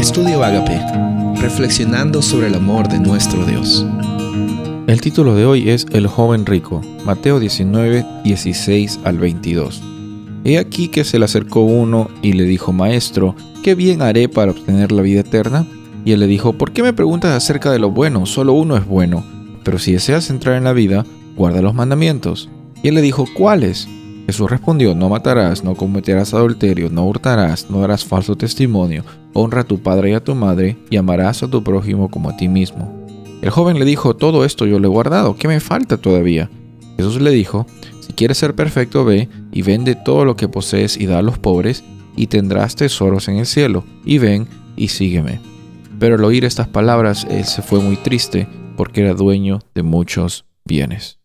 Estudio 0.00 0.42
Agape, 0.42 0.80
reflexionando 1.42 2.22
sobre 2.22 2.46
el 2.46 2.54
amor 2.54 2.88
de 2.88 2.98
nuestro 2.98 3.44
Dios. 3.44 3.84
El 4.86 4.98
título 5.02 5.34
de 5.34 5.44
hoy 5.44 5.68
es 5.68 5.86
El 5.92 6.06
joven 6.06 6.46
rico, 6.46 6.80
Mateo 7.04 7.38
19, 7.38 8.06
16 8.24 9.00
al 9.04 9.18
22. 9.18 9.82
He 10.44 10.56
aquí 10.56 10.88
que 10.88 11.04
se 11.04 11.18
le 11.18 11.26
acercó 11.26 11.60
uno 11.60 12.08
y 12.22 12.32
le 12.32 12.44
dijo, 12.44 12.72
Maestro, 12.72 13.36
¿qué 13.62 13.74
bien 13.74 14.00
haré 14.00 14.30
para 14.30 14.52
obtener 14.52 14.90
la 14.90 15.02
vida 15.02 15.20
eterna? 15.20 15.66
Y 16.06 16.12
él 16.12 16.20
le 16.20 16.26
dijo, 16.26 16.54
¿por 16.54 16.72
qué 16.72 16.82
me 16.82 16.94
preguntas 16.94 17.32
acerca 17.32 17.70
de 17.70 17.78
lo 17.78 17.90
bueno? 17.90 18.24
Solo 18.24 18.54
uno 18.54 18.78
es 18.78 18.86
bueno. 18.86 19.22
Pero 19.64 19.78
si 19.78 19.92
deseas 19.92 20.30
entrar 20.30 20.56
en 20.56 20.64
la 20.64 20.72
vida, 20.72 21.04
guarda 21.36 21.60
los 21.60 21.74
mandamientos. 21.74 22.48
Y 22.82 22.88
él 22.88 22.94
le 22.94 23.02
dijo, 23.02 23.26
¿cuáles? 23.36 23.86
Jesús 24.30 24.48
respondió, 24.48 24.94
no 24.94 25.08
matarás, 25.08 25.64
no 25.64 25.74
cometerás 25.74 26.34
adulterio, 26.34 26.88
no 26.88 27.04
hurtarás, 27.04 27.68
no 27.68 27.80
darás 27.80 28.04
falso 28.04 28.36
testimonio, 28.36 29.04
honra 29.32 29.62
a 29.62 29.64
tu 29.64 29.82
padre 29.82 30.10
y 30.10 30.12
a 30.12 30.22
tu 30.22 30.36
madre, 30.36 30.76
y 30.88 30.98
amarás 30.98 31.42
a 31.42 31.48
tu 31.50 31.64
prójimo 31.64 32.08
como 32.08 32.30
a 32.30 32.36
ti 32.36 32.46
mismo. 32.46 32.94
El 33.42 33.50
joven 33.50 33.80
le 33.80 33.84
dijo, 33.84 34.14
todo 34.14 34.44
esto 34.44 34.66
yo 34.66 34.78
lo 34.78 34.86
he 34.86 34.90
guardado, 34.92 35.34
¿qué 35.34 35.48
me 35.48 35.58
falta 35.58 35.96
todavía? 35.96 36.48
Jesús 36.96 37.20
le 37.20 37.32
dijo, 37.32 37.66
si 37.98 38.12
quieres 38.12 38.38
ser 38.38 38.54
perfecto, 38.54 39.04
ve 39.04 39.28
y 39.50 39.62
vende 39.62 39.96
todo 39.96 40.24
lo 40.24 40.36
que 40.36 40.46
posees 40.46 40.96
y 40.96 41.06
da 41.06 41.18
a 41.18 41.22
los 41.22 41.36
pobres, 41.36 41.82
y 42.14 42.28
tendrás 42.28 42.76
tesoros 42.76 43.26
en 43.26 43.38
el 43.38 43.46
cielo, 43.46 43.82
y 44.04 44.18
ven 44.18 44.46
y 44.76 44.88
sígueme. 44.88 45.40
Pero 45.98 46.14
al 46.14 46.24
oír 46.24 46.44
estas 46.44 46.68
palabras, 46.68 47.26
él 47.28 47.46
se 47.46 47.62
fue 47.62 47.80
muy 47.80 47.96
triste, 47.96 48.46
porque 48.76 49.00
era 49.00 49.14
dueño 49.14 49.58
de 49.74 49.82
muchos 49.82 50.44
bienes. 50.64 51.19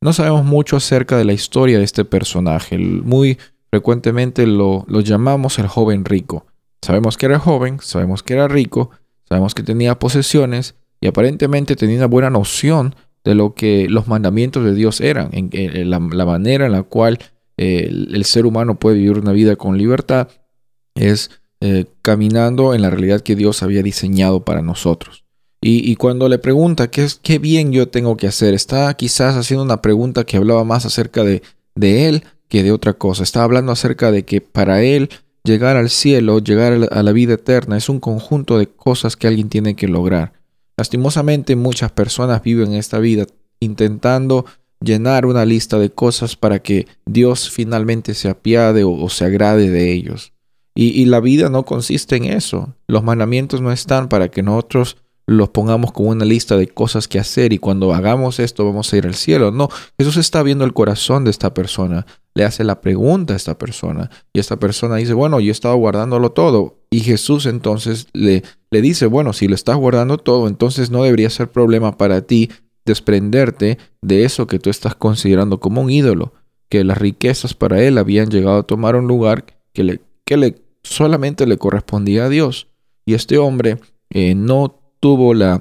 No 0.00 0.12
sabemos 0.12 0.44
mucho 0.44 0.76
acerca 0.76 1.16
de 1.16 1.24
la 1.24 1.32
historia 1.32 1.78
de 1.78 1.84
este 1.84 2.04
personaje. 2.04 2.78
Muy 2.78 3.38
frecuentemente 3.70 4.46
lo, 4.46 4.86
llamamos 4.88 5.58
el 5.58 5.68
joven 5.68 6.04
rico. 6.04 6.46
Sabemos 6.82 7.16
que 7.16 7.26
era 7.26 7.38
joven, 7.38 7.78
sabemos 7.80 8.22
que 8.22 8.34
era 8.34 8.48
rico, 8.48 8.90
sabemos 9.28 9.54
que 9.54 9.62
tenía 9.62 9.98
posesiones 9.98 10.76
y 11.00 11.08
aparentemente 11.08 11.76
tenía 11.76 11.96
una 11.96 12.06
buena 12.06 12.30
noción 12.30 12.94
de 13.24 13.34
lo 13.34 13.54
que 13.54 13.88
los 13.88 14.06
mandamientos 14.06 14.64
de 14.64 14.74
Dios 14.74 15.00
eran, 15.00 15.30
en, 15.32 15.90
la, 15.90 15.98
manera 15.98 16.66
en 16.66 16.72
la 16.72 16.84
cual 16.84 17.18
eh, 17.56 17.88
el, 17.90 18.24
ser 18.24 18.46
humano 18.46 18.78
puede 18.78 18.98
vivir 18.98 19.18
una 19.18 19.32
vida 19.32 19.56
con 19.56 19.76
libertad 19.76 20.28
es 20.94 21.30
eh, 21.60 21.86
caminando 22.02 22.72
en 22.72 22.82
la 22.82 22.90
realidad 22.90 23.22
que 23.22 23.34
Dios 23.34 23.62
había 23.62 23.82
diseñado 23.82 24.44
para 24.44 24.62
nosotros. 24.62 25.25
Y, 25.60 25.96
cuando 25.96 26.28
le 26.28 26.38
pregunta 26.38 26.90
¿qué, 26.90 27.02
es, 27.02 27.18
qué 27.20 27.40
bien 27.40 27.72
yo 27.72 27.88
tengo 27.88 28.16
que 28.16 28.28
hacer, 28.28 28.54
está 28.54 28.94
quizás 28.94 29.34
haciendo 29.34 29.64
una 29.64 29.82
pregunta 29.82 30.24
que 30.24 30.36
hablaba 30.36 30.62
más 30.62 30.86
acerca 30.86 31.24
de, 31.24 31.42
de 31.74 32.08
él 32.08 32.24
que 32.48 32.62
de 32.62 32.72
otra 32.72 32.92
cosa. 32.92 33.22
Está 33.24 33.42
hablando 33.42 33.72
acerca 33.72 34.12
de 34.12 34.24
que 34.24 34.40
para 34.40 34.82
él 34.82 35.08
llegar 35.44 35.76
al 35.76 35.90
cielo, 35.90 36.38
llegar 36.38 36.88
a 36.90 37.02
la 37.02 37.12
vida 37.12 37.34
eterna, 37.34 37.76
es 37.76 37.88
un 37.88 38.00
conjunto 38.00 38.58
de 38.58 38.68
cosas 38.68 39.16
que 39.16 39.26
alguien 39.26 39.48
tiene 39.48 39.74
que 39.74 39.88
lograr. 39.88 40.32
Lastimosamente 40.76 41.56
muchas 41.56 41.90
personas 41.90 42.42
viven 42.42 42.74
esta 42.74 42.98
vida 42.98 43.26
intentando 43.60 44.44
llenar 44.80 45.24
una 45.24 45.44
lista 45.44 45.78
de 45.78 45.90
cosas 45.90 46.36
para 46.36 46.58
que 46.58 46.86
Dios 47.06 47.50
finalmente 47.50 48.12
se 48.14 48.28
apiade 48.28 48.84
o, 48.84 49.08
se 49.08 49.24
agrade 49.24 49.70
de 49.70 49.92
ellos. 49.92 50.32
Y, 50.74 50.88
y, 51.00 51.06
la 51.06 51.20
vida 51.20 51.48
no 51.48 51.64
consiste 51.64 52.16
en 52.16 52.24
eso. 52.24 52.74
Los 52.86 53.02
mandamientos 53.02 53.62
no 53.62 53.72
están 53.72 54.10
para 54.10 54.28
que 54.28 54.42
nosotros 54.42 54.98
los 55.26 55.48
pongamos 55.48 55.92
como 55.92 56.10
una 56.10 56.24
lista 56.24 56.56
de 56.56 56.68
cosas 56.68 57.08
que 57.08 57.18
hacer 57.18 57.52
y 57.52 57.58
cuando 57.58 57.92
hagamos 57.92 58.38
esto 58.38 58.64
vamos 58.64 58.92
a 58.92 58.96
ir 58.96 59.06
al 59.06 59.14
cielo. 59.14 59.50
No, 59.50 59.68
Jesús 59.98 60.16
está 60.16 60.42
viendo 60.42 60.64
el 60.64 60.72
corazón 60.72 61.24
de 61.24 61.32
esta 61.32 61.52
persona, 61.52 62.06
le 62.34 62.44
hace 62.44 62.62
la 62.62 62.80
pregunta 62.80 63.34
a 63.34 63.36
esta 63.36 63.58
persona 63.58 64.10
y 64.32 64.38
esta 64.38 64.56
persona 64.56 64.96
dice, 64.96 65.14
bueno, 65.14 65.40
yo 65.40 65.48
he 65.48 65.52
estado 65.52 65.76
guardándolo 65.76 66.30
todo. 66.30 66.78
Y 66.90 67.00
Jesús 67.00 67.46
entonces 67.46 68.06
le, 68.12 68.44
le 68.70 68.80
dice, 68.80 69.06
bueno, 69.06 69.32
si 69.32 69.48
lo 69.48 69.56
estás 69.56 69.76
guardando 69.76 70.18
todo, 70.18 70.46
entonces 70.46 70.90
no 70.90 71.02
debería 71.02 71.28
ser 71.28 71.50
problema 71.50 71.96
para 71.96 72.22
ti 72.22 72.50
desprenderte 72.84 73.78
de 74.00 74.24
eso 74.24 74.46
que 74.46 74.60
tú 74.60 74.70
estás 74.70 74.94
considerando 74.94 75.58
como 75.58 75.80
un 75.80 75.90
ídolo, 75.90 76.32
que 76.68 76.84
las 76.84 76.98
riquezas 76.98 77.52
para 77.54 77.82
él 77.82 77.98
habían 77.98 78.30
llegado 78.30 78.58
a 78.58 78.62
tomar 78.62 78.94
un 78.94 79.08
lugar 79.08 79.44
que, 79.72 79.82
le, 79.82 80.00
que 80.24 80.36
le, 80.36 80.62
solamente 80.84 81.46
le 81.46 81.58
correspondía 81.58 82.26
a 82.26 82.28
Dios. 82.28 82.68
Y 83.04 83.14
este 83.14 83.38
hombre 83.38 83.78
eh, 84.10 84.34
no 84.34 84.85
tuvo 85.00 85.34
la, 85.34 85.60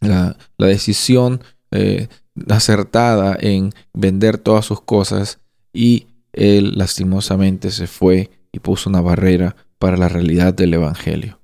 la, 0.00 0.36
decisión 0.58 1.42
eh, 1.70 2.08
acertada 2.48 3.36
en 3.38 3.72
vender 3.92 4.38
todas 4.38 4.64
sus 4.64 4.80
cosas 4.80 5.40
y 5.72 6.06
él 6.32 6.72
lastimosamente 6.76 7.70
se 7.70 7.86
fue 7.86 8.30
y 8.52 8.60
puso 8.60 8.90
una 8.90 9.00
barrera 9.00 9.56
para 9.78 9.96
la 9.96 10.08
realidad 10.08 10.54
del 10.54 10.74
Evangelio. 10.74 11.40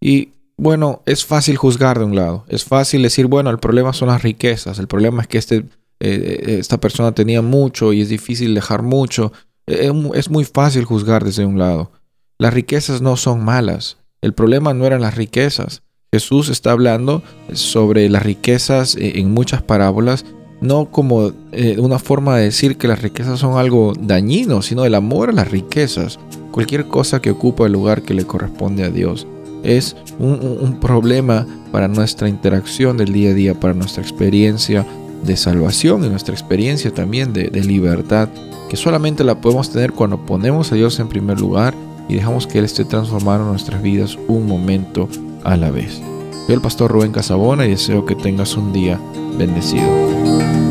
Y 0.00 0.30
bueno, 0.56 1.02
es 1.06 1.24
fácil 1.24 1.56
juzgar 1.56 1.98
de 1.98 2.04
un 2.04 2.14
lado, 2.14 2.44
es 2.48 2.64
fácil 2.64 3.02
decir, 3.02 3.26
bueno, 3.26 3.50
el 3.50 3.58
problema 3.58 3.92
son 3.92 4.08
las 4.08 4.22
riquezas, 4.22 4.78
el 4.78 4.86
problema 4.86 5.22
es 5.22 5.28
que 5.28 5.38
este, 5.38 5.64
eh, 6.00 6.56
esta 6.58 6.78
persona 6.78 7.12
tenía 7.12 7.42
mucho 7.42 7.92
y 7.92 8.00
es 8.00 8.08
difícil 8.08 8.54
dejar 8.54 8.82
mucho. 8.82 9.32
es 9.66 10.30
muy 10.30 10.44
fácil 10.44 10.84
juzgar 10.84 11.24
desde 11.24 11.46
un 11.46 11.58
lado. 11.58 11.90
Las 12.38 12.52
riquezas 12.52 13.00
no 13.00 13.16
son 13.16 13.44
malas, 13.44 13.96
el 14.20 14.34
problema 14.34 14.74
no 14.74 14.86
eran 14.86 15.00
las 15.00 15.16
riquezas, 15.16 15.82
Jesús 16.14 16.48
está 16.48 16.70
hablando 16.70 17.24
sobre 17.54 18.08
las 18.08 18.22
riquezas 18.22 18.94
eh, 18.94 19.14
en 19.16 19.34
muchas 19.34 19.62
parábolas, 19.62 20.24
no 20.60 20.92
como 20.92 21.32
eh, 21.50 21.74
una 21.80 21.98
forma 21.98 22.36
de 22.36 22.44
decir 22.44 22.76
que 22.76 22.86
las 22.86 23.02
riquezas 23.02 23.40
son 23.40 23.58
algo 23.58 23.94
dañino, 23.98 24.62
sino 24.62 24.84
el 24.84 24.94
amor 24.94 25.30
a 25.30 25.32
las 25.32 25.50
riquezas. 25.50 26.20
Cualquier 26.52 26.86
cosa 26.86 27.20
que 27.20 27.32
ocupa 27.32 27.66
el 27.66 27.72
lugar 27.72 28.02
que 28.02 28.14
le 28.14 28.24
corresponde 28.24 28.84
a 28.84 28.90
Dios 28.90 29.26
es 29.64 29.96
un, 30.20 30.78
problema 30.80 31.48
para 31.72 31.88
nuestra 31.88 32.28
interacción 32.28 32.96
del 32.96 33.12
día 33.12 33.30
a 33.30 33.34
día, 33.34 33.58
para 33.58 33.74
nuestra 33.74 34.00
experiencia 34.00 34.86
de 35.24 35.36
salvación 35.36 36.04
y 36.04 36.08
nuestra 36.08 36.32
experiencia 36.32 36.94
también 36.94 37.32
de, 37.32 37.48
de 37.48 37.64
libertad, 37.64 38.28
que 38.70 38.76
solamente 38.76 39.24
la 39.24 39.40
podemos 39.40 39.68
tener 39.68 39.90
cuando 39.90 40.24
ponemos 40.24 40.70
a 40.70 40.76
Dios 40.76 41.00
en 41.00 41.08
primer 41.08 41.40
lugar 41.40 41.74
y 42.08 42.14
dejamos 42.14 42.46
que 42.46 42.60
Él 42.60 42.66
esté 42.66 42.84
transformando 42.84 43.46
nuestras 43.46 43.82
vidas 43.82 44.16
un 44.28 44.46
momento 44.46 45.08
a 45.44 45.56
la 45.56 45.70
vez. 45.70 46.00
Soy 46.46 46.54
el 46.54 46.60
pastor 46.60 46.90
Rubén 46.90 47.12
Casabona 47.12 47.66
y 47.66 47.70
deseo 47.70 48.04
que 48.04 48.14
tengas 48.14 48.56
un 48.56 48.72
día 48.72 49.00
bendecido. 49.38 50.63